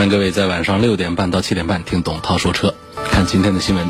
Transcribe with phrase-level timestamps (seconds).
[0.00, 2.74] 欢迎各位在晚上六点半到七点半听董涛说车，
[3.10, 3.86] 看今天的新闻。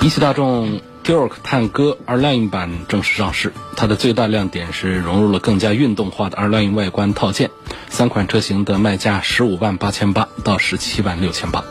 [0.00, 7.50] 一汽大众 Dior 探歌 R-Line 版正式上市，它的最大亮点是融入了更加运动化的 R-Line 外观套件，
[7.88, 11.64] 三款车型的卖价十五万八千八到十七万六千八。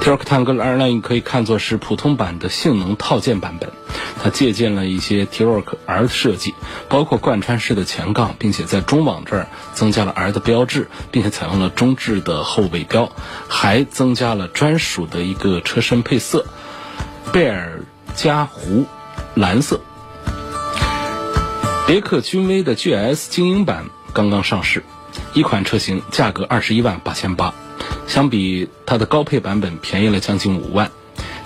[0.00, 3.70] T-Roc 探歌 R-Line 可以看作是普通版的性能套件版本，
[4.22, 6.54] 它借鉴了一些 T-Roc R 的设计，
[6.88, 13.12] 包括贯穿式的前杠，并且在中网这儿增加了 R 的标志，并且采用了中置的后尾标，
[13.46, 16.46] 还增加了专属的一个车身配色——
[17.30, 17.82] 贝尔
[18.14, 18.86] 加湖
[19.34, 19.80] 蓝色。
[21.86, 24.82] 别克君威的 GS 精英版刚刚上市，
[25.34, 27.52] 一款车型价格二十一万八千八。
[28.06, 30.90] 相比它的高配版本便宜了将近五万，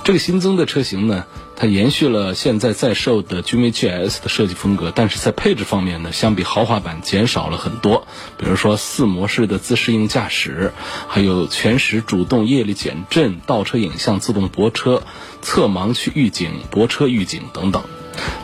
[0.02, 1.24] 这个新增的车型呢，
[1.56, 8.06] 它延续了现在在售的君威 GS 的设计风格，但是在配置方面呢，相比豪华版减少了很多。
[8.38, 10.72] 比如说四模式的自适应驾驶，
[11.08, 15.02] 还有全时主动液力减震、倒车影像、自动泊车、
[15.42, 17.82] 侧盲区预警、泊车预警等等。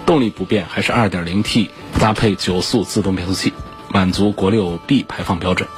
[0.04, 1.68] 动力不变，还是 2.0T
[2.00, 3.52] 搭配九速自动变速器，
[3.92, 5.68] 满足国六 B 排放标准。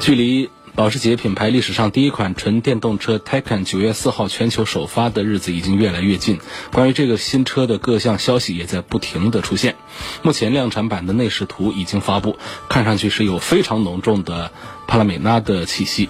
[0.00, 6.38] 距离保时捷品牌历史上第一款纯电动车 Taycan 九月四号全球首发的日子已经越来越近。
[6.72, 9.76] 关于这个新车的各项消息也在不停的出现。
[10.22, 12.38] 目前量产版的内饰图已经发布，
[12.70, 14.52] 看上去是有非常浓重的
[14.86, 16.08] 帕拉梅拉的气息。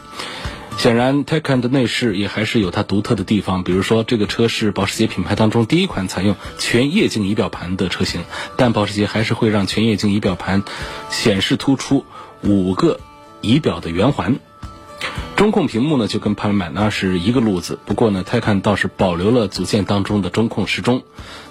[0.78, 8.22] 显然，Taycan 的内饰也还是有它独特的地方，比如说这个车是保时捷品牌当中第一款采用全液晶仪表盘的车型，
[8.56, 10.62] 但保时捷还是会让全液晶仪表盘
[11.10, 12.04] 显示突出
[12.42, 13.00] 五个。
[13.40, 14.38] 仪表的圆环，
[15.36, 21.02] 中控屏幕呢就跟帕拉梅拉是一个路子，不过呢，泰看倒是保留了组件当中的中控时钟。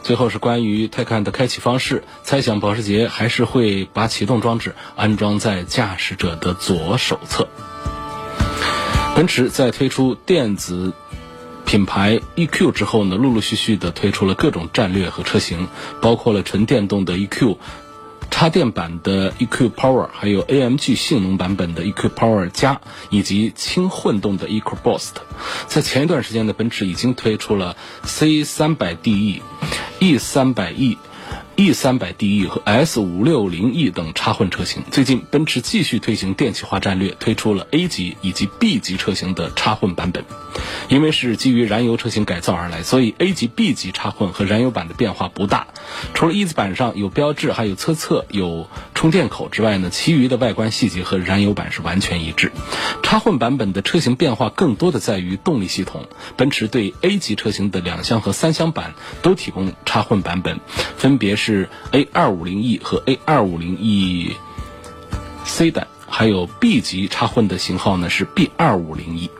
[0.03, 7.47] 最后是关于泰看的开启方式，猜想保时捷还是会把启动装置安装在驾驶者的左手侧。
[9.15, 10.93] 奔驰在推出电子
[11.65, 15.67] 品牌 EQ 之后呢，陆陆续续的推出了各种战略和车型，
[16.01, 17.57] 包括了纯电动的 EQ。
[18.29, 25.11] 插电版的 EQ Power，还有 AMG 性能版本的 EQ Power 加，以及轻混动的 EQ Boost。
[25.67, 29.41] 在前一段时间呢，奔驰已经推出了 C 三百 DE、
[29.99, 30.97] E 三百 E。
[31.55, 40.23] E 三百 DE 和 S 五六零 E 等插混车型，最近奔驰继续推行电气化战略，推出了 A 级以及 B 级车型的插混版本。
[40.89, 45.67] 因为是基于燃油车型改造而来，所以 A 级、B 级插混和燃油版的变化不大。
[46.13, 52.51] 除了一字板上有标志，还有车侧有充电口之外呢，其余的外观细节和燃油版是完全一致。
[53.03, 56.07] 插混版本的车型变化更多的在于动力系统。
[56.37, 60.59] 奔驰对 A 级车型的两厢和三厢版都提供插混版本，
[60.95, 61.49] 分别是。
[61.49, 64.35] 是 A 二五零 E 和 A 二五零 E
[65.45, 69.31] C 版，还有 B 级插混的型号呢是 B 二五零 E。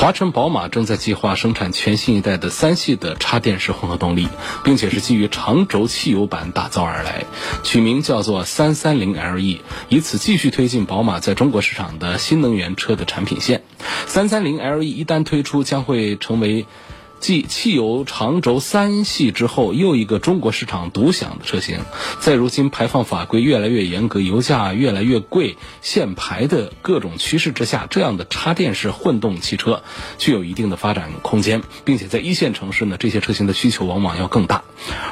[0.00, 4.28] 华晨宝马正在计划生产全新一代的三系的插电式混合动力，
[4.64, 7.26] 并且是基于长轴汽油版打造而来，
[7.64, 9.58] 取名叫做三三零 LE，
[9.90, 13.62] 以此继续推进宝马在中国市场的新能源车的产品线。
[14.06, 16.64] 三三零 LE 一旦推出，将会成为。
[17.20, 21.80] 继汽油长轴三系之后，又一个中国市场独享的车型。
[22.18, 29.82] 在如今排放法规越来越严格、油价越来越贵、限牌的各种趋势之下，这样的插电式混动汽车
[30.16, 34.64] 具有一定的发展空间，并且在一线城市呢，这些车型的需求往往要更大。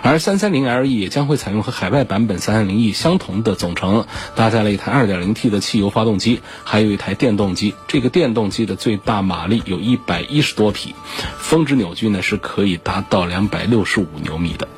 [0.02, 7.74] 而三三零 LE 也将会采用和海外版本三三零 E 相同的总成，搭载了一台二点零 T 的汽油发动机，还有一台电动机。
[7.86, 10.94] 这个电动机的最大马力有一百一十多匹，
[11.38, 11.97] 峰值扭。
[11.98, 14.68] 矩呢是可以达到两百六十五牛米的。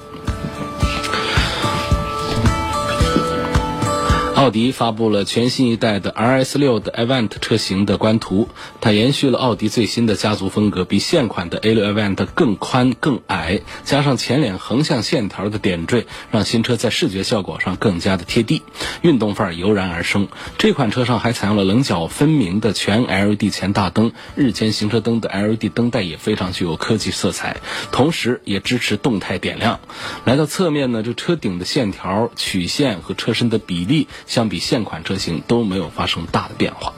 [4.41, 8.49] 奥迪发布了全新一代的 RS 六的 Avant 车型的官图，
[8.81, 18.63] 它延续了奥迪最新的家族风格，比现款的 A 六 Avant 更宽更矮，加上前脸横向线条的点缀，让新车在视觉效果上更加的贴地，
[19.03, 20.29] 运动范儿油然而生。
[20.57, 27.59] 这款车上还采用了棱角分明的全 LED 前大灯，日间行车灯的 LED 灯带也非常具有科技色彩，
[27.93, 29.81] 同时也支持动态点亮。
[30.25, 34.09] 来到侧面呢，这车顶的线条曲线和车身的比例。
[34.31, 36.93] 相比现款车型都没有发生大的变化。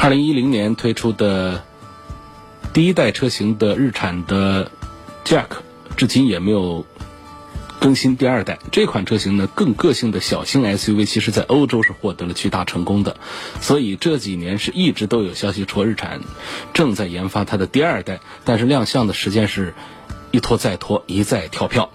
[0.00, 1.64] 二零一零年推出的
[2.72, 4.70] 第一代车型的日产的
[5.24, 5.48] Jack，
[5.96, 6.86] 至今也没有
[7.80, 8.60] 更新第二代。
[8.70, 13.16] 这款车型呢，更个性的小型 SUV，其实在欧洲是获得了巨大成功的。
[13.60, 16.20] 所以这几年是一直都有消息说日产
[16.72, 19.74] 正在研发它的第二代，但是亮相的时间是。
[20.32, 21.90] 一拖再拖，一再跳票。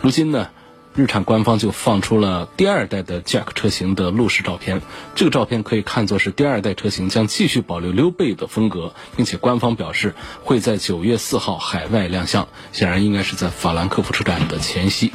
[0.00, 0.48] 如今呢，
[0.94, 4.80] 日产官方就放出了第二代的 Jack 车型的路试照片。
[5.14, 15.12] 这个照片可以看作是第二代车型将继续保留溜背的风格，并且官方表示会在九月四号海外亮相，显然应该是在法兰克福车展的前夕。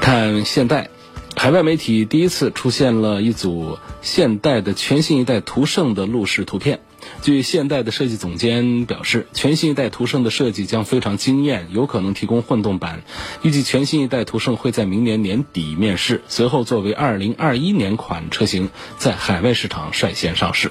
[0.00, 0.90] 看现代，
[1.36, 6.80] 海外媒体第一次出现了一组现代的全新一代途胜的路试图片。
[7.26, 13.02] 据现代的设计总监表示，全新一代途胜的设计将非常惊艳，有可能提供混动版。
[13.42, 20.70] 预计全新一代途胜会在明年年底面世，随后作为2021年款车型在海外市场率先上市。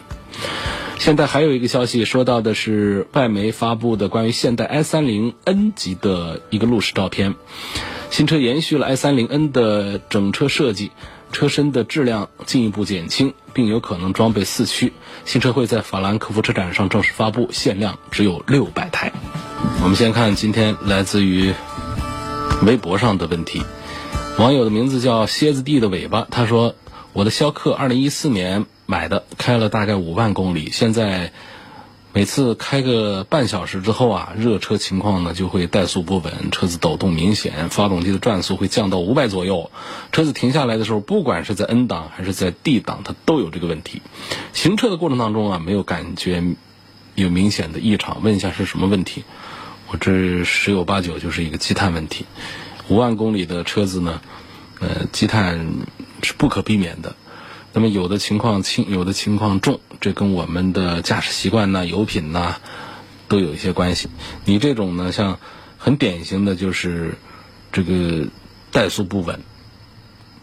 [0.98, 7.36] 现在还有一个消息说到的是外媒发布的关于现代 i30N 级的一个路试照片，
[8.12, 10.92] 新车延续了 i30N 的整车设计。
[11.36, 14.94] 车身的质量进一步减轻，并有可能装备四驱。
[15.26, 19.12] 新车会在法兰克福车展上正式发布，限量只有六百台。
[19.84, 21.54] 我们先看今天来自于
[22.66, 23.62] 微博上的问题，
[24.38, 26.74] 网友的名字叫蝎子地的尾巴，他说
[27.12, 31.34] ：“我的逍客二零一四年买的，开了大概五万公里，现在。”
[32.16, 39.70] 每次开个半小时之后啊，热车情况呢就会怠速不稳，车子抖动明显，发动机的转速会降到五百左右。
[40.14, 44.02] 车子停下来的时候，不管是在 N 档还是在 D 档，它都有这个问题。
[44.54, 46.42] 行车的过程当中啊，没有感觉
[47.16, 48.24] 有明显的异常。
[48.24, 49.26] 问一下是什么问题？
[49.90, 52.26] 我这十有八九就是一个积碳问题。
[52.88, 54.22] 五万公里的车子呢，
[54.80, 55.68] 呃，积碳
[56.24, 57.14] 是不可避免的。
[57.76, 62.56] 那么有的情况轻，有的情况重，这跟我们的驾驶习惯呐、油品呐，
[63.28, 64.08] 都有一些关系。
[64.46, 65.40] 你这种呢，像
[65.78, 67.18] 很典型的就是
[67.74, 68.28] 这个
[68.72, 69.42] 怠速不稳，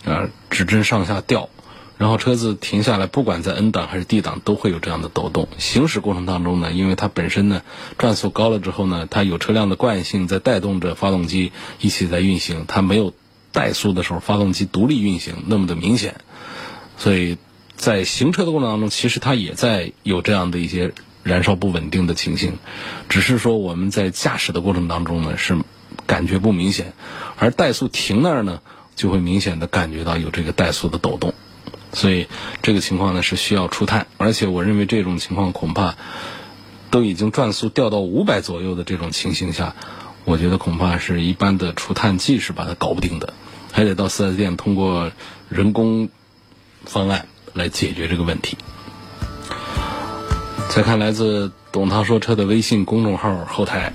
[0.05, 1.49] 啊，指针上下掉，
[1.97, 5.49] 然后车子停下来，不管在 N 档还是 D 档，都会有这样的抖动。
[5.57, 7.63] 行驶过程当中呢，因为它本身呢
[7.97, 11.51] 转速高了之后呢，它有车辆的惯性在带动着发动机
[11.81, 13.15] 一起在运行，它没有
[13.55, 16.17] 怠速的时候，发动机独立运行那么的明显。
[17.03, 17.37] 所以，
[17.75, 20.93] 在行车的过程当中，其实它也在有这样的一些
[21.25, 22.59] 燃烧不稳定的情形，
[23.09, 25.59] 只是说我们在驾驶的过程当中呢是
[26.07, 26.93] 感觉不明显，
[27.39, 28.61] 而怠速停那儿呢
[28.95, 31.35] 就会明显的感觉到有这个怠速的抖动，
[31.93, 32.29] 所以
[32.63, 35.97] 这个情况呢是需要除碳，而且我认为这种情况恐怕
[36.93, 39.75] 都已经转速掉到五百左右的这种情形下，
[40.25, 43.35] 我觉得恐怕是一般的除碳剂是把它搞不定的，
[43.73, 45.11] 还得到四 S 店通过
[45.49, 46.09] 人工。
[46.85, 48.57] 方案来解决这个问题。
[50.69, 53.93] 再看来自“董涛说车”的微信公众号后台，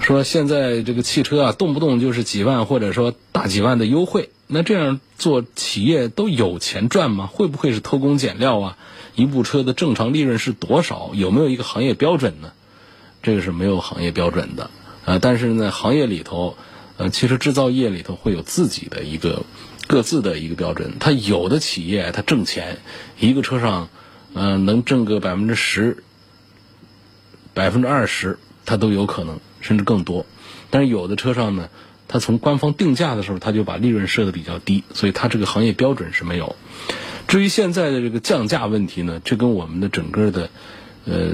[0.00, 7.26] 说现在这个汽车啊，动不动就是几万或者说大几万的优惠，那这样做企业都有钱赚吗？
[7.26, 8.78] 会不会是偷工减料啊？
[9.16, 11.10] 一部车的正常利润是多少？
[11.14, 12.52] 有没有一个行业标准呢？
[13.22, 14.70] 这个是没有行业标准的
[15.04, 15.18] 啊。
[15.20, 16.56] 但是呢，行业里头，
[16.96, 19.42] 呃，汽车制造业里头会有自己的一个。
[19.92, 22.78] 各自的一个标准，它有的企业它挣钱，
[23.20, 23.90] 一个车上，
[24.32, 26.02] 嗯，能挣个百分之十、
[27.52, 30.24] 百分之二十，它都有可能，甚至更多。
[30.70, 31.68] 但是有的车上呢，
[32.08, 36.56] 它从官方定价的时候，它就把利润设的比较低，所以它这个行业标准是没有。
[37.28, 40.48] 至于现在的这个降价问题呢，这跟我们的整个的，
[41.04, 41.32] 呃，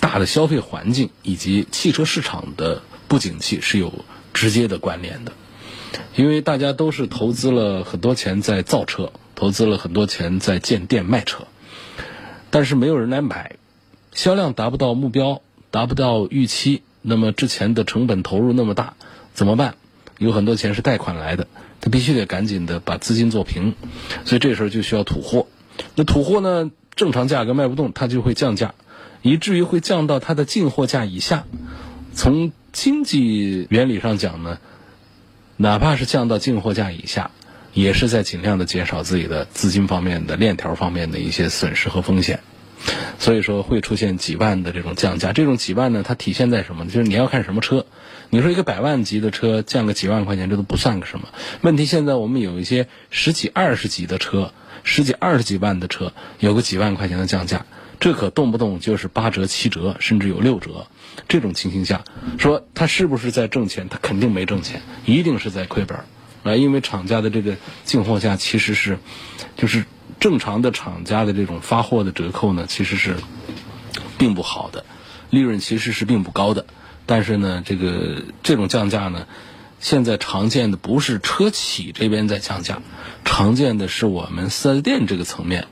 [0.00, 5.32] 大的消费环境以及汽车市场的不景气是有直接的关联的。
[6.14, 11.44] 因为大家都是投资了很多钱在造车，投资了很多钱在建店卖车，
[12.50, 13.56] 但是没有人来买，
[14.12, 18.94] 销量达不到目标，达不到预期，那么之前的成本投入那么大，
[19.34, 19.74] 怎么办？
[20.18, 21.46] 有很多钱是贷款来的，
[21.80, 23.74] 他必须得赶紧的把资金做平，
[24.24, 25.46] 所以这时候就需要土货。
[25.94, 28.74] 那土货呢，正常价格卖不动，它就会降价，
[29.20, 31.44] 以至于会降到它的进货价以下。
[32.14, 34.58] 从经济原理上讲呢？
[35.56, 37.30] 哪怕是降到进货价以下，
[37.72, 42.40] 也是在尽量的减少自己的资金方面的链条方面的一些损失和风险。
[43.18, 46.84] 所以说会出现几万的这种降价，这种几万呢，它体现在什么？
[46.84, 47.86] 就是你要看什么车。
[48.28, 51.28] 你说一个百万级的车降个几万块钱，这都不算个什么。
[51.62, 54.52] 问题现在我们有一些十几、二十几的车，
[54.84, 57.64] 十几、二十几万的车，有个几万块钱的降价，
[57.98, 60.86] 这可动不动就是八折、七折，甚至有六折。
[61.28, 62.04] 这种情形下，
[62.38, 63.88] 说他是不是在挣钱？
[63.88, 66.04] 他肯定没挣钱，一定是在亏本儿
[66.44, 66.54] 啊！
[66.56, 68.98] 因为厂家的这个进货价其实是，
[69.56, 69.84] 就是
[70.20, 73.16] 正常的厂家的这种发货的折扣呢，其实是
[74.18, 74.84] 并不好的，
[75.30, 76.66] 利润其实是并不高的。
[77.06, 79.26] 但是呢，这个这种降价呢，
[79.80, 82.82] 现在常见的不是车企这边在降价，
[83.24, 85.66] 常见的是我们四 S 店这个层面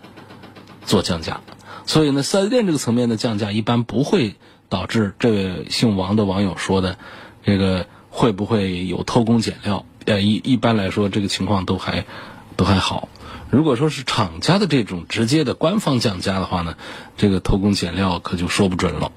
[0.86, 1.42] 做降价。
[1.86, 4.36] 所以呢，四 S 店这个层面的降价一般不会
[4.68, 6.98] 导致这位姓王的网友说的
[7.44, 9.84] 这个会不会有偷工减料？
[10.06, 12.04] 呃，一一般来说，这个情况都还
[12.56, 13.08] 都还好。
[13.50, 16.76] 如果说是厂家的这种直接的官方降价的话呢，
[17.16, 19.12] 这个偷工减料可就说不准了。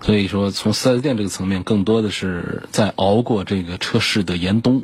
[0.00, 4.82] 所以说，从四 S 店这个层面，更多的是在熬过这个车市的严冬，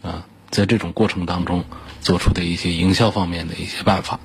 [0.00, 1.64] 啊，在这种过程当中
[2.00, 4.20] 做出的一些营销方面的一些办法，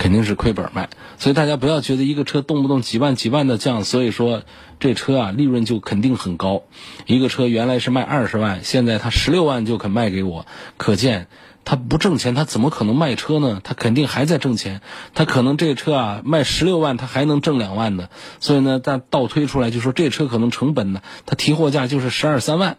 [0.00, 0.88] 肯定是亏本卖。
[1.18, 4.42] 所以大家不要觉得一个车动不动几万几万的降，所以说
[4.80, 6.62] 这车啊利润就肯定很高。
[7.04, 10.46] 一个车原来是卖二十万，现在他十六万就肯卖给我，
[10.78, 11.28] 可见。
[11.62, 13.60] 他不挣钱，他怎么可能卖车呢？
[13.62, 14.80] 他肯定还在挣钱。
[15.14, 18.08] 他可能这车啊卖十六万，他还能挣两万呢。
[18.40, 22.78] 所以呢，但倒推出来就说这车可能成本呢，他提货价就是十二三万。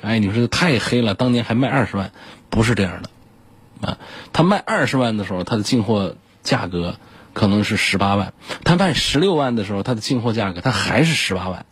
[0.00, 2.10] 哎，你说太黑了，当年还卖二十万，
[2.48, 3.98] 不是这样的啊。
[4.32, 6.96] 他卖二十万的时候，他的进货价格
[7.32, 8.32] 可能是十八万；
[8.64, 11.66] 他卖十六万的时候，他的进货价格他还是十八万。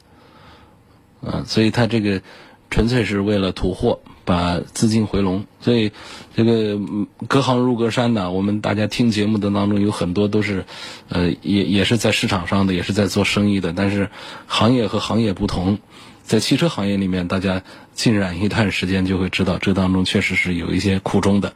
[1.23, 2.23] 啊，所以他这个
[2.71, 4.01] 纯粹是为了图货。
[4.23, 5.91] 把资金回笼，所以
[6.37, 6.79] 这个
[7.27, 8.31] 隔行如隔山的。
[8.31, 10.67] 我们大家听节目的当中有很多都是，
[11.09, 13.73] 呃，也也是在市场上的，也是在做生意的。
[13.73, 14.09] 但是
[14.47, 15.81] 行业和行业不同，
[16.23, 17.63] 在汽车行业里面，大家
[17.93, 21.55] 浸染一段时间就会知道，这当中确实是有一些苦衷的。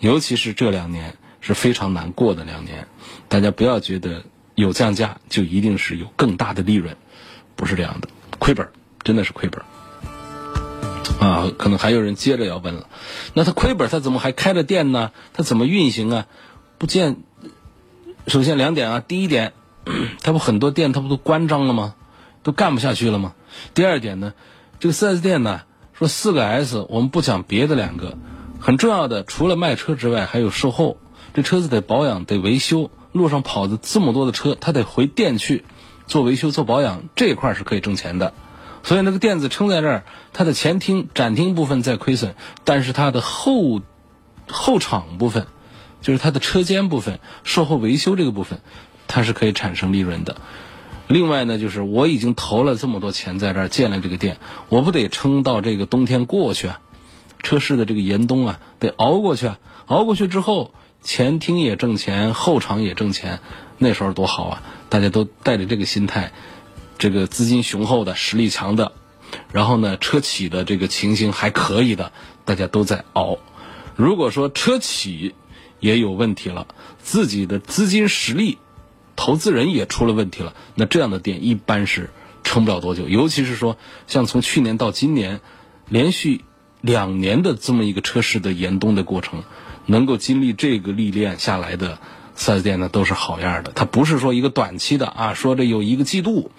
[0.00, 2.88] 尤其是这两年是非常难过的两年，
[3.28, 4.22] 大家不要觉得
[4.54, 6.96] 有降价就一定是有更大的利润，
[7.54, 8.08] 不是这样的，
[8.38, 8.66] 亏本
[9.02, 9.62] 真的是亏本。
[11.20, 12.88] 啊，可能还有人接着要问了，
[13.34, 15.12] 那他亏本，他怎么还开着店呢？
[15.34, 16.26] 他怎么运行啊？
[16.78, 17.18] 不见，
[18.26, 19.52] 首先两点啊，第一点，
[20.22, 21.94] 他不很多店他不都关张了吗？
[22.42, 23.34] 都干不下去了吗？
[23.74, 24.34] 第二点呢，
[24.80, 28.18] 这个四 S 店呢，说四个 S，我们不讲别的两个，
[28.60, 30.98] 很重要的，除了卖车之外，还有售后，
[31.34, 35.64] 这车子得保养得维修，路上跑的这么多的车，他得回店去
[36.06, 38.32] 做维修做保养，这一块是可以挣钱的。
[38.84, 43.80] 所以那个店子撑在这儿，它的前厅、展厅部分在亏损，但是它的后
[44.48, 45.46] 后场部分，
[46.00, 48.60] 就是它的车间部分、售后维修这个部分，
[49.08, 50.36] 它是可以产生利润的。
[51.08, 54.36] 另外呢，就是我已经投了这么多钱在这儿建了这个店，
[54.68, 56.80] 我不得撑到这个冬天过去啊？
[57.42, 59.58] 车市的这个严冬啊，得熬过去啊！
[59.86, 60.72] 熬过去之后，
[61.04, 63.38] 前厅也挣钱，后场也挣钱，
[63.78, 64.62] 那时候多好啊！
[64.88, 66.32] 大家都带着这个心态。
[66.96, 68.92] 这个资金雄厚的、实力强的，
[69.52, 72.12] 然后呢，车企的这个情形还可以的，
[72.44, 73.38] 大家都在熬。
[73.96, 75.34] 如果说车企
[75.80, 76.68] 也有问题了，
[77.02, 78.58] 自己的资金实力、
[79.16, 82.10] 投资人也出了问题了，那这样的店一般是
[82.44, 83.08] 撑不了多久。
[83.08, 85.40] 尤其是说，像从去年到今年，
[85.88, 86.44] 连续
[86.80, 89.42] 两年的这么一个车市的严冬的过程，
[89.86, 91.98] 能够经历这个历练下来的
[92.34, 93.72] 四 S 店呢，都是好样的。
[93.74, 96.50] 它不是说一个短期的啊，说这有一个季度。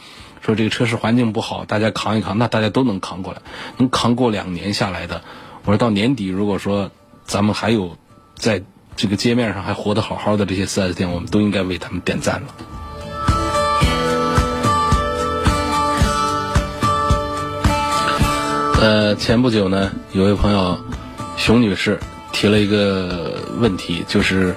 [0.41, 3.41] 说这个车市环境不好，大家扛一扛，那大家都能扛过来，
[3.77, 5.23] 能扛过两年下来的。
[5.63, 6.91] 我说到年底，如果说
[7.23, 7.97] 咱们还有
[8.35, 8.61] 在
[8.95, 12.47] 这个街面上还活得好好的这些四 S 店，我们都应该为他们点赞了。
[18.79, 20.77] 呃，前不久呢，有位朋友
[21.37, 21.99] 熊女士
[22.35, 24.53] 提了一个问题，就是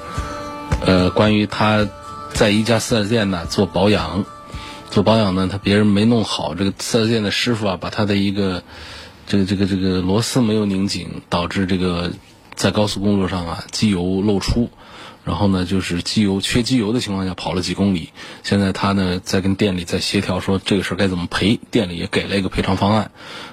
[0.84, 1.88] 呃，关于他
[2.34, 4.24] 在一家四 S 店呢做保养。
[4.90, 8.64] 做保养呢，他别人没弄好，这个四 S 店的师傅啊，把他的一个
[9.28, 12.10] 这个这个这个螺丝没有拧紧，导致这个
[12.56, 14.70] 在高速公路上啊机油漏出，
[15.28, 18.08] 然后呢就是机油缺机油的情况下跑了几公里，
[18.42, 23.10] 现在他呢在跟店里在协调说这个事儿该怎么赔，店里也给了一个赔偿方案，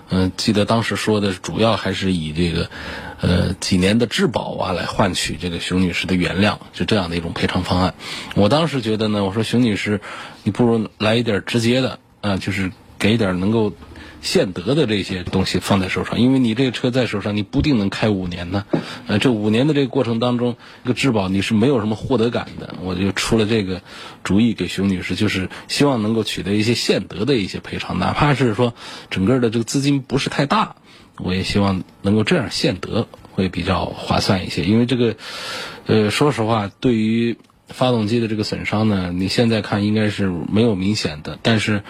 [0.09, 2.69] 嗯，记得当时说的主要还是以这个。
[3.21, 7.95] 呃，几年的质保啊，来换取这个熊女士的原谅，就这样的一种赔偿方案。
[8.35, 10.01] 我当时觉得呢，我说熊女士，
[10.43, 13.73] 你不如来一点直接的啊，就是给一点能够
[14.25, 18.65] 现得的这些东西放在手上，因为你这个车在手上，你不定能开五年呢。
[19.05, 22.75] 呃，这五年的这个过程当中，这个质保你是没有什么获得感的。
[22.81, 23.83] 我就出了这个
[24.23, 28.73] 主意给熊女士，就是希望能够取得一些现得的一些赔偿，哪怕是说
[29.11, 30.75] 整个的这个资金不是太大，
[31.17, 34.65] 我也希望能够这样现得会比较划算一些。
[34.65, 35.15] 因为这个，
[35.85, 41.83] 呃，说实话，对于发动机的这个损伤呢，你现在看应该是没有明显的，但是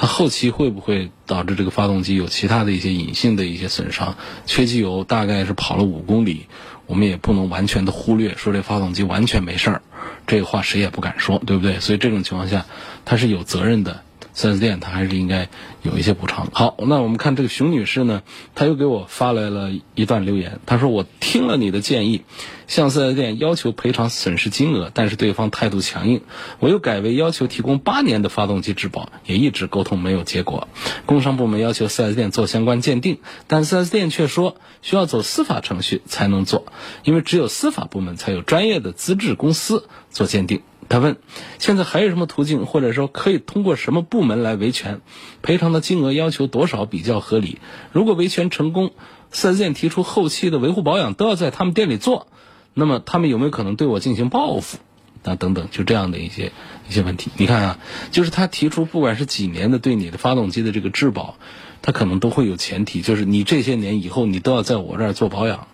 [0.00, 4.16] 它后期会不会导致这个发动机有其他的一些隐性的一些损伤？
[4.46, 6.46] 缺机油大概是跑了五公里，
[6.86, 9.82] 我们也不能完全的忽略，说这发动机完全没事儿，
[10.24, 11.80] 这个话谁也不敢说，对不对？
[11.80, 12.64] 所以这种情况下，
[13.04, 14.04] 它是有责任的。
[14.38, 15.48] 4S 店它还是应该
[15.82, 16.48] 有一些补偿。
[16.52, 18.22] 好，那我们看这个熊女士呢，
[18.54, 20.60] 她又给我发来了一段留言。
[20.64, 22.22] 她说：“我听了你的建议，
[22.68, 26.22] 向 4S 店要求赔偿损失金额，但是对方态度强硬。
[26.60, 30.68] 我又改为要求提供八年的发动机质保，也一直沟通没有结果。
[31.04, 33.18] 工商部门要求 4S 店做相关鉴定，
[33.48, 36.66] 但 4S 店却说需要走司法程序才能做，
[37.02, 41.18] 因为只有司法部门才有专业的资质公司做鉴定。”他问
[41.58, 45.02] ：“现在还有什么途径，或者说可以通过什么部门来维权？
[45.42, 47.58] 赔偿的金额要求多少比较合理？
[47.92, 48.92] 如果维权成功
[49.30, 52.26] ，4S 店提出后期的维护保养都要在他们店里做，
[52.72, 54.78] 那么他们有没有可能对我进行报复？
[55.24, 56.52] 啊，等等，就这样的一些
[56.88, 57.30] 一些问题。
[57.36, 57.78] 你看啊，
[58.10, 61.36] 就是他提出不管是几年的对你的发动机的这个质保，
[61.82, 65.68] 他可能都会有前提，就是你这些年以后你都要在我这儿做保养。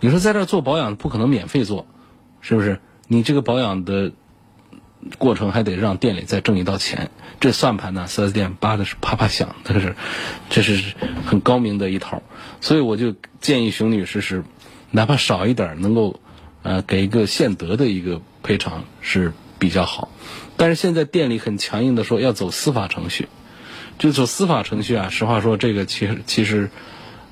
[0.00, 1.86] 你说在这儿做保养不可能免费做，
[2.42, 2.80] 是不是？
[3.06, 4.12] 你这个保养的。”
[5.18, 9.94] 过程还得让店里再挣一道钱，这算盘呢，4S 店扒的是啪啪响，这是，
[10.50, 12.22] 这是很高明的一套。
[12.60, 14.44] 所以我就建议熊女士是，
[14.90, 16.18] 哪怕少一点，能够
[16.62, 20.10] 呃给一个现得的一个赔偿是比较好。
[20.56, 23.28] 但是现在店里很强硬的说要走司法程序，
[23.98, 25.08] 就走司法程序啊。
[25.10, 26.70] 实话说，这个其实其实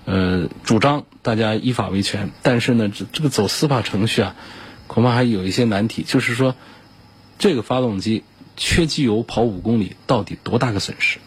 [0.04, 4.36] 呃主张大家依法维权，但是呢，这这个走司法程序啊，
[4.86, 6.54] 恐怕还有一些难题，就是说。
[7.38, 8.24] 这个发动机
[8.56, 11.18] 缺机油跑五公里，到底多大个损失？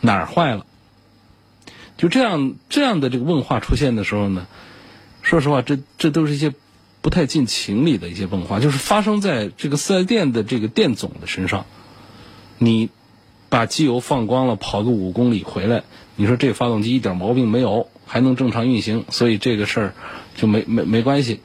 [0.00, 0.64] 哪儿坏了？
[1.98, 4.46] 就这样这样的这个问话出现的时候呢，
[5.20, 6.52] 说实话，这这都是一些
[7.02, 11.66] 不太近情理的一些问话，就是发生在这个四 S 店的这个店总的身上。
[12.58, 12.88] 你
[13.48, 15.84] 把机油放光了，跑个五公里回来，
[16.16, 19.94] 你说这发动机一点毛病没有，还能正常运行，所以这个事儿
[20.36, 21.40] 就没没没关系。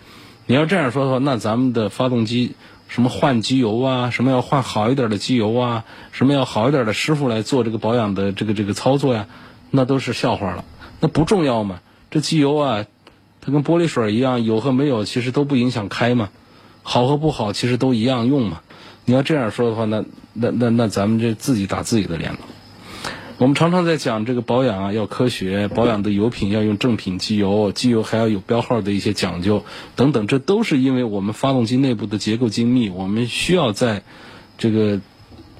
[0.46, 2.56] 你要这样说的话，那咱们的发动机。
[2.88, 4.10] 什么换机油啊？
[4.10, 5.86] 什么要换好一点的机油啊？
[6.12, 9.28] 什么要好一点的师傅来做这个保养的这个这个操作呀？
[9.72, 10.64] 那都是笑话了。
[11.00, 11.82] 那不重要嘛？
[12.10, 12.86] 这机油啊，
[13.42, 16.30] 它跟玻璃水一样，有和没有其实都不影响开嘛。
[16.84, 18.62] 好和不好其实都一样用嘛。
[19.04, 22.40] 你要这样说的话，那那那那咱们这自己打自己的脸了。
[23.40, 29.64] 我们常常在讲这个保养啊，要科学，保养的油品要用正品机油，机油还要有标号的一些讲究
[29.96, 34.02] 等等，这都是因为我们发动机内部的结构精密，我们需要在
[34.58, 35.00] 这个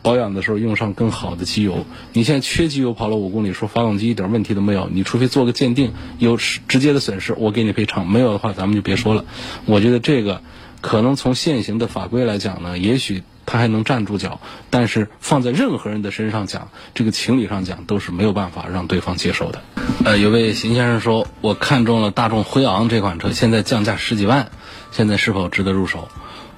[0.02, 1.86] 保养的时候用上更好的机油。
[2.14, 9.24] 你现在缺机油跑了五公里，说发动机一点问题都没有，你除非做个鉴定，有直接的损失，我给你赔偿；没有的话，咱们就别说了。
[9.66, 10.42] 我觉得这个
[10.82, 13.22] 可能从现行的法规来讲呢，也许。
[13.48, 19.62] 他还能站住脚，但是放在任何人的身上讲，这个情理上讲都是没有办法让对方接受的。
[20.04, 24.52] 呃，有位邢先生说，我看中了大众辉昂这款车，现在降价十几万，
[24.92, 26.10] 现在是否值得入手？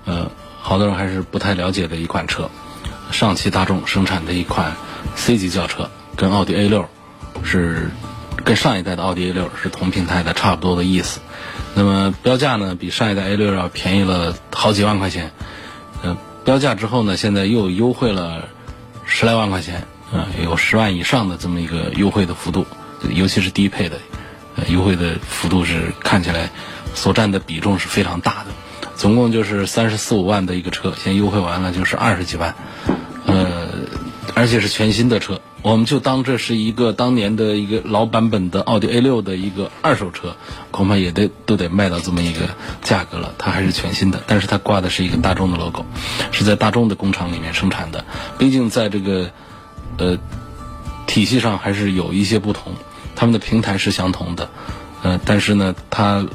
[0.05, 2.49] 呃，好多人还是不太了解的一款车，
[3.11, 4.73] 上汽大众生产的一款
[5.15, 6.83] C 级轿车，跟奥迪 A 六
[7.43, 7.91] 是
[8.43, 11.19] 跟上一代的奥迪 A 六是同平台的，差不多的意思。
[11.75, 15.29] 那么标价呢，比上一代 A 六要便宜了好几万块钱，
[16.01, 16.17] 呃。
[16.49, 18.47] 标价之后呢，现在又优惠了
[19.05, 22.65] 十来万块钱，啊，有十万以上的这么一个优惠的幅度，
[23.13, 23.99] 尤其是低配的，
[24.67, 26.49] 优惠的幅度是看起来
[26.95, 28.45] 所占的比重是非常大的，
[28.95, 32.55] 总共就是三十四五万的一个车，现在优惠完了就是二十几万，
[33.27, 33.69] 呃，
[34.33, 35.39] 而且是全新的车。
[35.61, 40.37] 我们就当这是一个当年的一个老版本的奥迪 A 六的一个二手车，
[40.71, 42.47] 恐怕也得都得卖到这么一个
[42.81, 43.33] 价格了。
[43.37, 45.83] 它还是全新的，但是它挂的是一个大众的 logo，
[46.31, 48.05] 是在大众的工厂里面生产的。
[48.37, 49.31] 毕竟在这个
[49.97, 50.17] 呃
[51.07, 52.73] 体系上还是有一些不同，
[53.17, 54.49] 他们的平台是相同的，
[55.03, 56.25] 呃，但是呢，它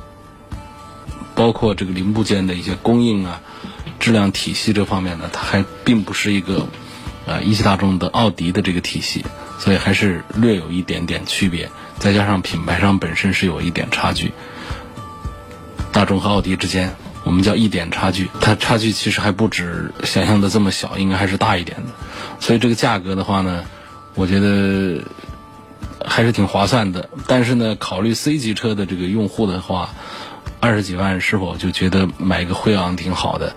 [1.35, 3.41] 包括这个零部件的一些供应啊、
[3.99, 6.67] 质量体系这方面呢，它还并不是一个。
[7.27, 9.25] 啊，一汽大众的奥迪的这个体系，
[9.59, 14.33] 所以还是略有一点点区别，再加上品牌上本身是有一点差距。
[15.91, 21.93] 大众和奥迪之间，我们叫一点差距，它差距其实还不止想象的这么小，应该还是大一点的。
[22.41, 23.65] 所以这个价格的话呢，
[24.15, 25.03] 我觉得
[26.05, 27.09] 还是挺划算的。
[27.27, 29.91] 但是呢，考虑 C 级车的这个用户的话，
[30.61, 33.55] 二十几万是否就觉得买一个辉昂挺好的？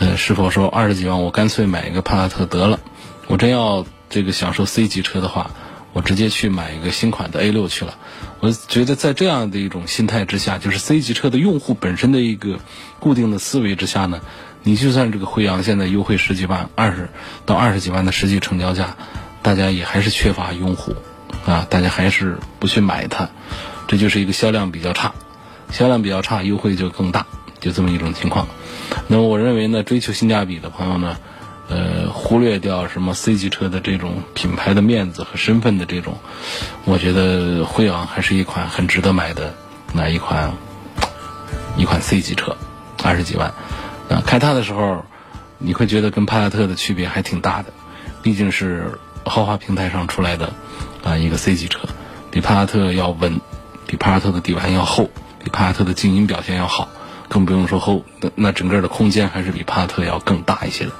[0.00, 2.80] 呃，是否说二十几万我干脆买一个帕萨特得了？
[3.30, 5.52] 我真要这个享受 C 级车的话，
[5.92, 7.96] 我直接去买一个新款的 A 六去了。
[8.40, 12.58] 我觉得在这样的一种心态之下，就是 C 级车的用户本身的一个
[12.98, 14.20] 固定的思维之下呢，
[14.64, 17.08] 你就算这个辉昂现在优惠十几万、二十
[17.46, 18.96] 到二十几万的实际成交价，
[19.42, 20.96] 大家也还是缺乏用户
[21.46, 23.30] 啊，大家还是不去买它，
[23.86, 25.14] 这就是一个销量比较差，
[25.70, 27.26] 销量比较差，优惠就更大，
[27.60, 28.48] 就这么一种情况。
[29.06, 31.16] 那么我认为呢，追求性价比的朋友呢。
[31.70, 36.18] 呃，忽略掉什么 C 级车的这种品牌的面子和身份的这种，
[36.84, 39.54] 我觉得辉昂还是一款很值得买的
[39.92, 40.52] 那一款
[41.76, 42.56] 一款 C 级车，
[43.04, 43.54] 二十几万。
[44.08, 45.04] 啊，开它的时候，
[45.58, 47.72] 你会觉得跟帕萨特的区别还挺大的，
[48.20, 50.52] 毕竟是豪华平台上出来的
[51.04, 51.88] 啊一个 C 级车，
[52.32, 53.40] 比帕萨特要稳，
[53.86, 55.08] 比帕萨特的底盘要厚，
[55.44, 56.88] 比帕萨特的静音表现要好，
[57.28, 60.90] 更不用说厚，那那整个的空间还是比帕萨特要更大一些的。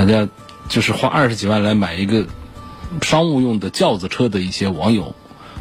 [0.00, 0.26] 大家
[0.70, 2.24] 就是花二十几万来买一个
[3.02, 5.14] 商务用的轿子车的一些网友、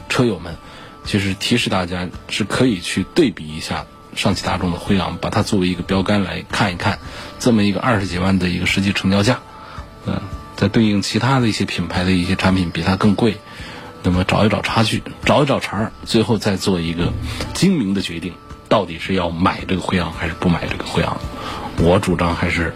[0.08, 0.56] 车友们，
[1.04, 7.00] 其实提示大家是可以去对比一下上汽大众的辉昂，把它作为一个标杆来看一看，
[7.38, 9.42] 这么一个二十几万的一个实际成交价，
[10.06, 10.22] 嗯，
[10.56, 13.36] 再对应其他的一些品牌的一些产品比它更贵，
[14.04, 17.12] 那么找一找差距，找一找茬儿，最后再做一个
[17.54, 18.36] 精明的决定，
[18.70, 21.20] 到底是要买这个辉昂还是不买这个辉昂？
[21.80, 22.74] 我主张还是。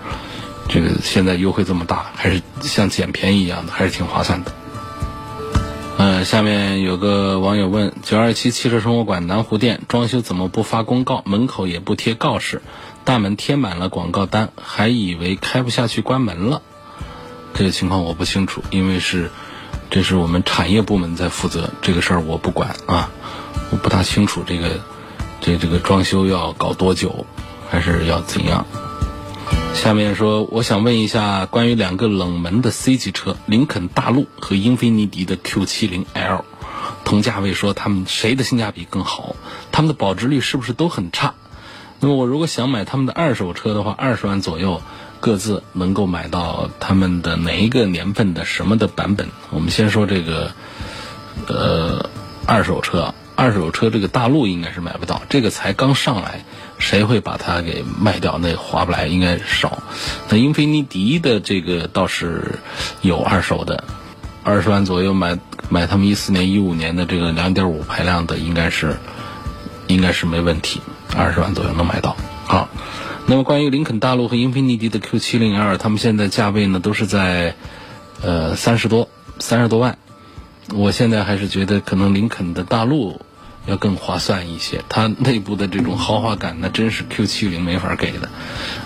[0.67, 4.51] 这个现在优惠这么大，还是像捡便宜一样的，还是挺划算的。
[5.95, 11.21] 呃，下面有个网友问：九二七汽车生活馆南湖店装修怎么不发公告？
[11.25, 12.61] 门口也不贴告示，
[13.05, 16.61] 大门贴满了广告单，还以为开不下去关门了。
[17.53, 19.29] 这个情况我不清楚，因为是
[19.91, 23.11] 这是我们产业部门在负责这个事儿，我不管啊，
[23.69, 24.81] 我不大清楚这个
[25.39, 27.27] 这这个装修要搞多久，
[27.69, 28.65] 还是要怎样。
[29.73, 36.43] 下面说，我想问一下关于两个冷门的 C 级车，林肯大陆和英菲尼迪的 Q70L，
[37.03, 39.35] 同价位，说他们谁的性价比更好？
[39.73, 41.33] 他们的保值率是不是都很差？
[41.99, 44.81] 那么我如果想买他们的二手车的话，二十万左右，
[45.19, 49.27] 各自能够买到他们的哪一个年份的什么的版本？
[49.49, 50.51] 我们先说这个，
[51.47, 52.09] 呃，
[52.45, 56.45] 二手车，二手车这个大陆应该是买不到，这个才刚上来。
[56.83, 58.37] 谁会把它给卖掉？
[58.37, 59.81] 那划不来，应该少。
[60.27, 62.59] 那英菲尼迪的这个倒是
[63.01, 63.85] 有二手的，
[64.43, 68.97] 二十万左右买买他们一四年、一五年的这个两点五排量的，应该是
[69.87, 70.81] 应该是没问题，
[71.15, 72.17] 二十万左右能买到。
[72.45, 72.67] 好，
[73.27, 77.55] 那么关于林肯大陆和英菲尼迪的 Q 七零 L，他们现在价位呢都是在
[78.21, 79.07] 呃三十多、
[79.39, 79.97] 三十多万。
[80.75, 83.21] 我现在还是觉得可能林肯的大陆。
[83.65, 88.29] 要更划算一些，它内部的这种豪华感，那真是 Q70 没法给的。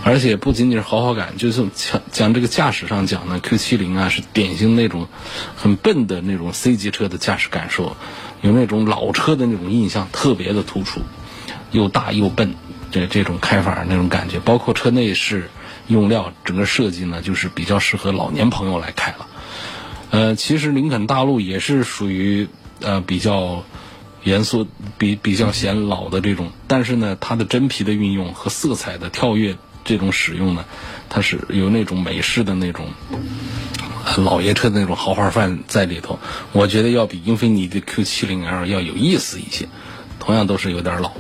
[0.04, 5.08] 而且不仅仅是豪华感，就是讲讲这个驾驶上讲呢，Q70 啊是典型那种
[5.56, 7.98] 很笨的那种 C 级车的驾驶感受，
[8.42, 11.02] 有那种老车的那种印象特别的突出，
[11.72, 12.54] 又大又笨，
[12.92, 15.50] 这这种开法那种感觉，包括车内饰
[15.88, 19.28] 用料整个设计呢，就是比较适合老年朋友来开了。
[20.12, 22.48] 呃，其实林肯大陆也是属于
[22.82, 23.64] 呃比较。
[24.28, 30.66] 元素比比较显老的这种，但是呢，它的真皮的运用和色彩的跳跃这种使用呢，
[31.08, 32.88] 它是有那种美式的那种
[34.18, 36.20] 老爷车的那种豪华范在里头。
[36.52, 39.70] 我觉得要比英菲尼迪 Q70L 要有意思一些。
[40.20, 41.12] 同样都是有点老，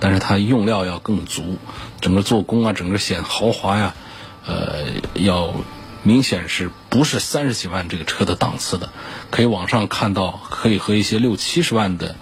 [0.00, 1.58] 但是它用料要更足，
[2.00, 3.94] 整个做工啊，整个显豪华呀，
[4.44, 5.54] 呃，要
[6.02, 8.90] 明显是不是三十几万这个车的档次的？
[9.30, 12.16] 可以网上看到，可以和一些六七十万的。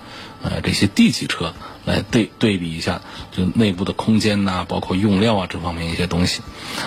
[0.45, 1.55] 呃，这些 D 级车
[1.87, 3.01] 来对对比一下，
[3.33, 6.43] 就内部的空间呐，包括用料啊这方面一些东西。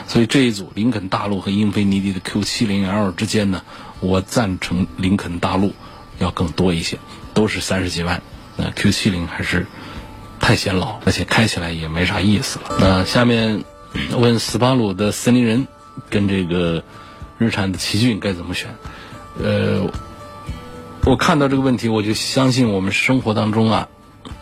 [0.08, 3.64] 所以这一组林肯大陆和英菲尼迪的 Q70L 之间呢，
[4.00, 5.74] 我赞成林肯大陆
[6.20, 7.00] 要更多一些，
[7.34, 8.22] 都是三十几万。
[8.56, 9.66] 那 Q70 还是
[10.40, 12.78] 太显老，而且开起来也没啥意思了。
[12.80, 13.64] 那下面
[14.16, 15.68] 问斯巴鲁的森林人
[16.12, 16.84] 跟这个
[17.40, 18.70] 日产的奇骏该怎么选？
[19.44, 19.90] 呃。
[21.08, 23.88] 我看到这个问题，我就相信我们生活当中啊，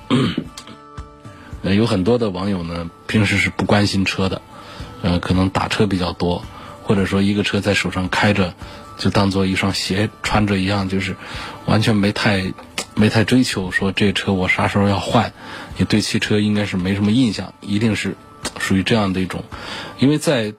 [1.62, 4.41] 呃，有很多的网友呢，平时是不关心车的，
[5.04, 6.43] 呃，可能打车比较多，
[6.82, 8.56] 或者说一个车在手上开着，
[8.97, 11.15] 就当做一双鞋穿着一样，就是
[11.67, 12.51] 完全没太
[12.95, 15.32] 没太追求，说这车我啥时候要换，
[15.78, 18.15] 也对汽车应该是没什么印象，一定是
[18.58, 19.43] 属于这样的一种，
[19.99, 20.51] 因为在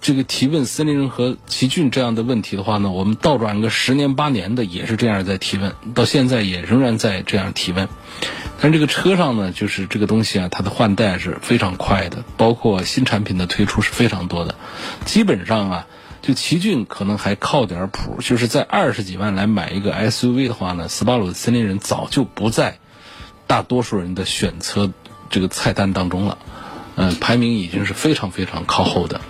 [0.00, 7.88] 这个提问森林人和奇骏这样的问题的话呢，我们倒转个十年八年的也是这样在提问，到现在也仍然在这样提问。
[8.60, 14.54] 但这个车上呢，就是这个东西啊，它的换代是非常快的，包括新产品的推出是非常多的。
[15.04, 15.86] 基本上啊，
[16.22, 22.78] 就奇骏可能还靠点谱，就是在二十几万来买一个 SUV 的话呢，斯巴鲁的森林人早就不在
[23.46, 24.92] 大多数人的选车
[25.28, 26.38] 这个菜单当中了，
[26.94, 29.20] 嗯，排名已经是非常非常靠后的。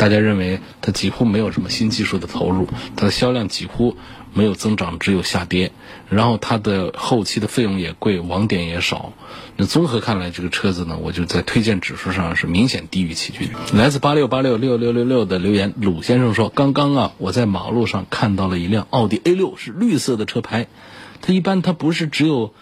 [0.00, 3.96] 大家认为它几乎没有什么新技术的投入，它的销量几乎。
[4.32, 5.72] 没有增长，只有下跌，
[6.08, 9.12] 然后它的后期的费用也贵，网点也少。
[9.56, 13.50] 那综合看来，这个车子呢，我就在推荐指数上是明显低于奇骏。
[13.74, 20.68] 来自八六八六六六六六的留言，鲁先生说：“刚刚啊，我在马路上看到了一辆奥迪 A 六，是绿色的车牌。
[21.20, 22.54] 它一般它不是只有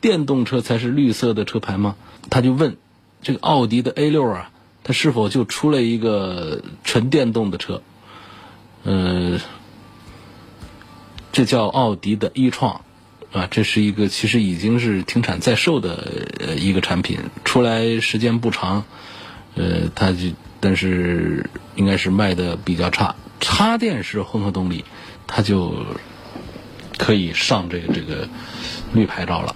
[0.00, 1.96] 电动车才是绿色的车牌吗？
[2.30, 2.76] 他就问
[3.20, 4.52] 这个奥迪的 A 六啊，
[4.86, 7.82] 它是否就出了一个纯电动的车？
[8.84, 9.40] 嗯。”
[11.32, 12.80] 这叫奥迪的 e 创，
[13.30, 18.84] 啊，这是一个其实已经是停产在售的一个产品，出来时间不长，
[19.54, 20.28] 呃，它就
[20.60, 23.14] 但是应该是卖的比较差。
[23.38, 24.82] 插电式混合动力，
[25.26, 25.74] 它就
[26.96, 28.26] 可以上这个这个
[28.94, 29.54] 绿牌照了。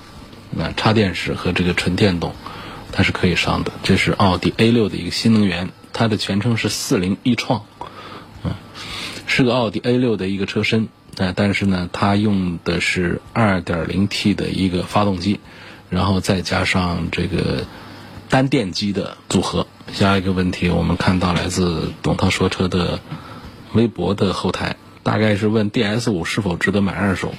[0.50, 2.34] 那插电式和这个纯电动，
[2.92, 3.72] 它是可以上的。
[3.82, 7.64] 这是奥迪 A 六的一个新能源，它的全称是四零 e 创，
[8.44, 8.52] 嗯，
[9.26, 10.88] 是个奥迪 A 六的一个车身。
[11.16, 15.40] 呃，但是呢，它用的是 2.0T 的一个发动机，
[15.90, 17.64] 然后再加上这个
[18.28, 19.66] 单电机的组合。
[19.92, 23.00] 下一个问题，我们看到来自董涛说车的
[23.72, 27.34] 微博的后台，大概是问 DS5 是否值得买二手？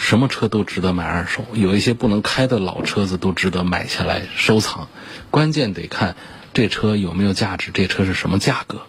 [0.00, 4.88] 什么车都值得买二手，有一些不能开的老车子都值得买下来收藏。
[5.30, 6.16] 关键得看
[6.54, 8.80] 这车有没有价值，这车是什么价格。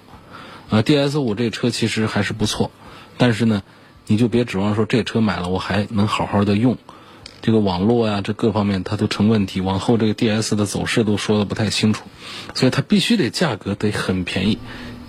[0.69, 2.71] 啊，DS5 这车其实还是不错，
[3.17, 3.61] 但是呢。
[4.07, 6.77] 你就别指望说这车买了我还能好好的用，
[7.41, 9.61] 这个网络呀，这各方面它都成问题。
[9.61, 12.03] 往后这个 DS 的走势都说的不太清楚，
[12.53, 14.57] 所以它必须得价格得很便宜，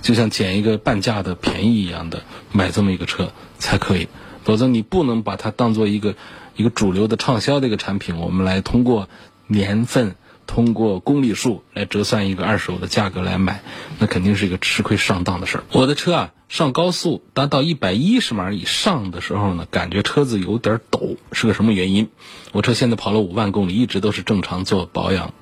[0.03, 4.07] 就像捡一个半价的便宜一样的买这么一个车才可以，
[4.45, 6.15] 否则你不能把它当做一个
[6.57, 8.17] 一个主流的畅销的一个产品。
[8.17, 9.09] 我们来通过
[9.47, 10.15] 年份。
[10.45, 13.63] 通过公里数来折算一个二手的价格来买，
[14.01, 15.65] 那肯定是一个吃亏上当的事儿。
[15.71, 22.09] 我的车啊，上高速达到一百一十码以上的时候呢，感觉车子有点抖，是个什么原因？
[22.51, 25.33] 我车现在跑了五万公里，一直都是正常做保养。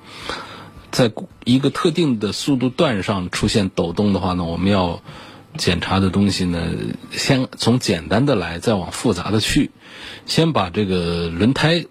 [0.91, 1.11] 在
[1.45, 5.01] 一个特定的速度段上出现抖动的话呢，我们要
[5.57, 6.71] 检查的东西呢，
[7.11, 9.71] 先从简单的来，再往复杂的去。
[10.25, 11.85] 先把这个轮胎。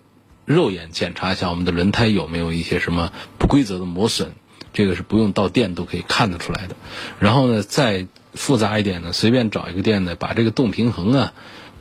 [0.46, 4.32] 肉眼检查一下我们的轮胎有没有一些什么不规则的磨损，
[4.72, 6.74] 这个是不用到店都可以看得出来的。
[7.20, 11.32] 然后呢，再复杂一点呢，随便找一个店呢，把这个动平衡啊，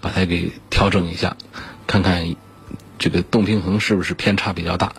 [0.01, 1.35] 把它给调整一下，
[1.87, 2.35] 看看
[2.99, 4.93] 这个动平衡是不是偏差比较大。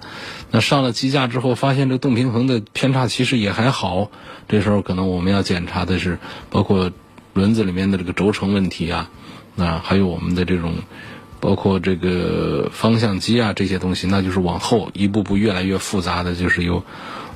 [0.50, 4.10] 那上了机架之后，发现这动平衡的偏差其实也还好，
[4.48, 6.18] 这时候可能我们要检查的是
[6.50, 6.90] 包括
[7.34, 9.10] 轮子里面的这个轴承问题啊，
[9.54, 10.74] 那还有我们的这种。
[11.42, 16.84] 包括这个方向机啊这些东西，那就是往后一步步越来越复杂的，就是由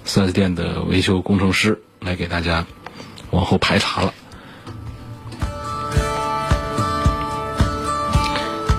[0.04, 2.66] 四 S 店的维修工程师来给大家
[3.30, 4.12] 往后排查了。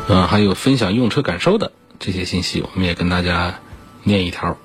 [0.10, 3.62] 嗯，还有分享用车感受的这些信息，我们也跟大家
[4.06, 4.58] 念一条。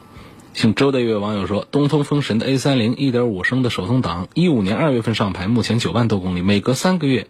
[0.54, 7.26] 姓周的一位网友说：“东风风神的 A 三零1.5升的手动挡，一五年二月份上牌，目前九万多公里，每隔三个月。”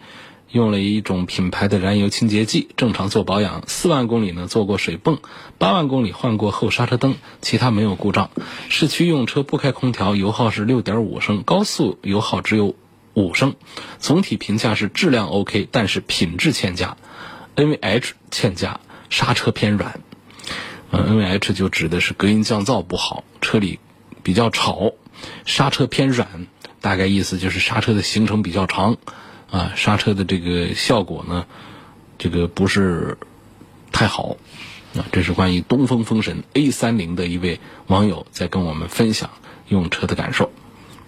[0.52, 3.62] 用了一种品牌的燃油清洁剂，正常做保养。
[3.68, 5.18] 四万公里呢做过水泵，
[5.58, 8.30] 八万公里换过后刹车灯，其他没有故障。
[8.68, 12.74] 市区用车不开空调，油耗是六点五升，高速油耗只有
[13.14, 13.54] 五升。
[14.00, 16.96] 总体评价是质量 OK，但是品质欠佳
[17.54, 20.00] ，NVH 欠佳，刹车偏软。
[20.90, 23.78] 呃，NVH 就指的是隔音降噪不好，车里
[24.22, 24.92] 比较吵。
[25.44, 26.46] 刹车偏软，
[26.80, 28.96] 大概意思就是刹车的行程比较长。
[29.50, 31.46] 啊，刹车的这个效果呢，
[32.18, 33.18] 这个不是
[33.92, 34.36] 太好
[34.94, 35.04] 啊。
[35.12, 39.30] 这是关于东风风神 A 三零的一位网友在跟我们分享
[39.68, 40.50] 用车的感受。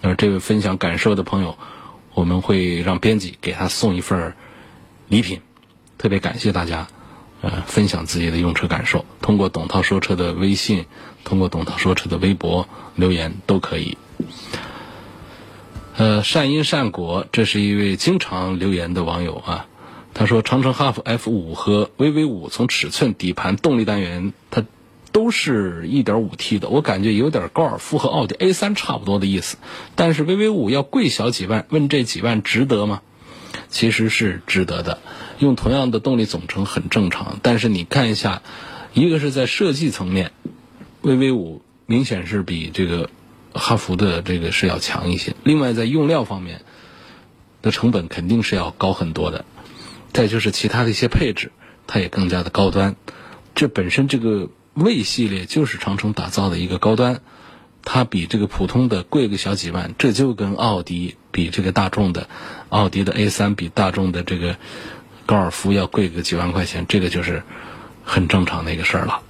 [0.01, 1.57] 那这位分享感受的朋友，
[2.13, 4.35] 我们会让编辑给他送一份
[5.07, 5.41] 礼品。
[5.97, 6.89] 特别感谢大家，
[7.43, 10.85] 呃，分享自己的用车感受，通过董涛说车的微信，
[11.25, 13.97] 通过董涛说车的微博留言都可以。
[15.97, 19.65] 呃，善因善果，这是一位经常留言的网友啊。
[20.13, 24.63] 他说，长城哈弗 F 五和 VV 五从尺寸、底盘、动力单元，它
[25.11, 29.57] 都是一点五 T 的，我感觉有点高尔夫和奥迪 A 三差不多的意思。
[29.95, 33.01] 但是 VV 五要贵小几万，问这几万值得吗？
[33.69, 34.99] 其实是值得的，
[35.39, 37.39] 用同样的动力总成很正常。
[37.41, 38.41] 但是你看一下，
[38.93, 40.31] 一个是在设计层面
[41.01, 43.09] ，VV 五明显是比这个
[43.53, 45.35] 哈弗的这个是要强一些。
[45.43, 46.61] 另外在用料方面
[47.61, 49.45] 的成本肯定是要高很多的。
[50.11, 51.51] 再就是其他的一些配置，
[51.87, 52.95] 它也更加的高端。
[53.55, 57.21] 这本身这个魏系列就是长城打造的一个高端，
[57.83, 62.29] 它比这个普通的贵个小几万，这就跟奥迪比这个大众的
[62.69, 64.55] 奥迪的 A 三比大众的这个
[65.25, 67.43] 高尔夫要贵个几万块钱，这个就是
[68.05, 69.21] 很正常的一个事儿了。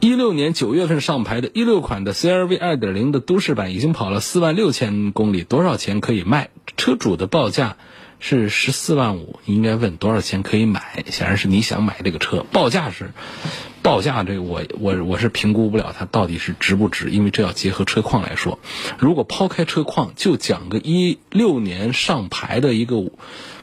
[0.00, 6.50] 一六年九月份上牌的一六款的 CRV 二点零的都市版已经跑了四万六千公里，多少钱可以卖？
[6.76, 7.76] 车主的报价。
[8.18, 11.04] 是十四万五，应该问多少钱可以买？
[11.10, 13.12] 显然是你想买这个车，报价是
[13.86, 18.58] 报价，这个我我我是评估不了它到底是值不值，因为这要结合车况来说。
[18.98, 22.96] 如果抛开车况，就讲个一六年上牌的一个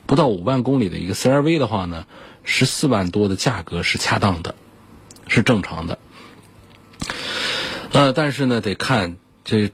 [0.06, 2.06] 不到五万公里的一个 CRV 的话呢，
[2.46, 4.56] 十四万多的价格是恰当的，
[5.28, 6.00] 是正常的。
[7.92, 9.72] 呃，但是呢，得看这。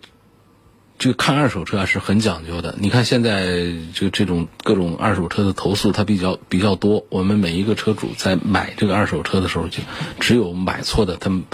[1.00, 2.76] 这个看二手车啊是很讲究的。
[2.78, 3.46] 你看现在
[3.94, 7.06] 这这种各种二手车的投诉，它比较比较多。
[7.08, 9.80] 我们每一个车主在买这个二手车的时候，就
[10.20, 11.46] 只有买错的，他们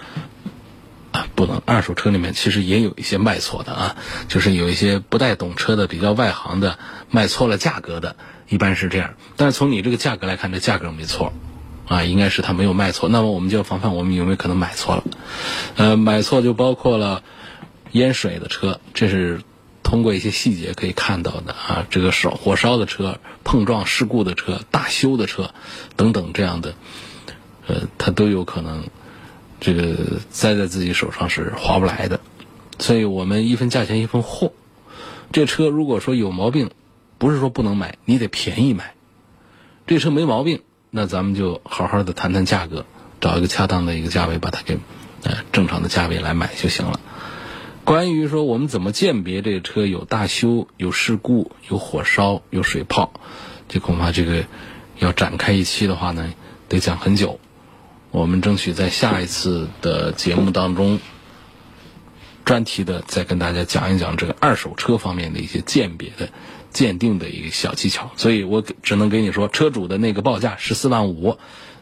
[1.12, 1.62] 啊不能。
[1.64, 3.96] 二手车里面其实也有一些卖错的啊，
[4.28, 6.80] 就是有一些不太懂车的、比较外行的
[7.12, 8.16] 卖错了价格的，
[8.50, 9.14] 一般是这样。
[9.36, 11.34] 但是从你这个价格来看，这价格没错
[11.88, 13.10] 啊，应该是他没有卖错。
[13.10, 15.04] 那么我们就要防范，我们有没有可能买错了？
[15.76, 17.22] 呃，买错就包括了。
[17.96, 19.42] 淹水的车，这是
[19.82, 21.88] 通过一些细节可以看到的啊。
[21.90, 25.52] 这个烧火烧的车、碰撞事故的车、大修的车
[25.96, 26.74] 等等这样的，
[27.68, 28.90] 呃，它都有可能
[29.62, 32.20] 这个栽在自己手上是划不来的。
[32.80, 34.52] 所以我们一分价钱一分货。
[35.32, 36.72] 这车如果说有毛病，
[37.18, 38.94] 不是说不能买，你得便宜买。
[39.88, 42.86] 这车没毛病，那咱们就好好的谈谈价格，
[43.22, 44.78] 找一个恰当的一个价位，把它给
[45.24, 47.00] 呃正常的价位来买就行了。
[47.86, 53.14] 关于说我们怎么鉴别这个车有大修、有事故、有火烧、有水泡，
[53.70, 54.46] 这恐怕这个
[54.98, 56.34] 要展开一期的话呢，
[56.68, 57.40] 得讲很久。
[58.10, 61.00] 我们争取在下一次的节目当中，
[62.44, 66.30] 专题的再跟大家讲一讲这个二手车方面的一些鉴别的、
[66.72, 68.10] 鉴定的一个小技巧。
[68.18, 71.38] 所以我只能给你说，车主的那个报价十四万五，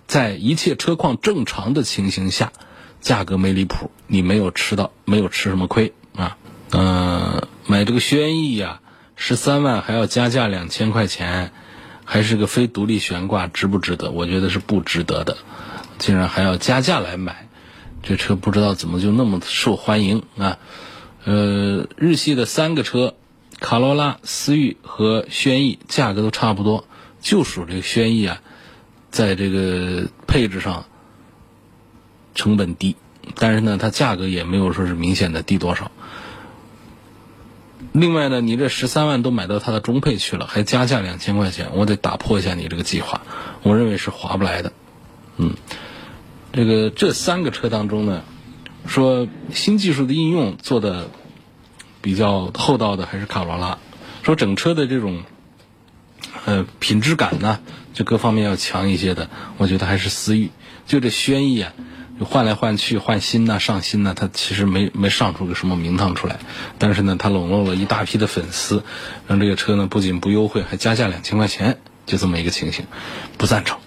[0.05, 2.51] 在一切车况正常的情形下。
[3.03, 6.37] 价格没离谱，你没有吃到，没有吃什么亏啊？
[6.71, 8.79] 嗯，买这个轩逸呀，
[9.17, 11.51] 十三万还要加价两千块钱，
[12.05, 14.11] 还是个非独立悬挂，值不值得？
[14.11, 15.37] 我觉得是不值得的，
[15.99, 17.49] 竟然还要加价来买，
[18.01, 20.57] 这车不知道怎么就那么受欢迎啊？
[21.25, 23.15] 呃，日系的三个车，
[23.59, 26.87] 卡罗拉、思域和轩逸，价格都差不多，
[27.19, 28.41] 就属这个轩逸啊，
[29.11, 30.85] 在这个配置上。
[32.35, 32.95] 成本低，
[33.35, 35.91] 但是呢，它价格也没有说是明显的低多少。
[37.91, 43.21] 另外呢，你这十三万都买到它的中配去了，还加价两千块钱，我得打破一下你这个计划，
[43.61, 44.73] 我认为是划不来的。
[45.37, 45.53] 嗯，
[46.53, 48.23] 这个这三个车当中呢，
[48.87, 51.11] 说新技术的应用做的
[52.01, 53.77] 比较厚道的还是卡罗拉，
[54.23, 55.21] 说整车的这种
[56.45, 57.59] 呃品质感呢，
[57.93, 60.49] 就各方面要强一些的，我觉得还是思域。
[60.87, 61.73] 就这轩逸啊。
[62.19, 66.39] 就换来换去换新呐上新呐，他其实没没上出个什么名堂出来，
[66.77, 68.83] 但是呢，他笼络了一大批的粉丝，
[69.27, 72.85] 让这个车呢不仅不优惠，还加价两千块钱，就这么一个情形，
[73.37, 73.82] 不赞成。